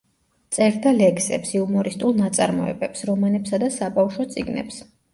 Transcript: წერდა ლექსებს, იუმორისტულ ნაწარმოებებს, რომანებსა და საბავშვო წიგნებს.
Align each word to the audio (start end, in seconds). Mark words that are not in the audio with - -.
წერდა 0.55 0.93
ლექსებს, 0.99 1.51
იუმორისტულ 1.59 2.19
ნაწარმოებებს, 2.23 3.07
რომანებსა 3.13 3.65
და 3.67 3.73
საბავშვო 3.81 4.31
წიგნებს. 4.37 4.87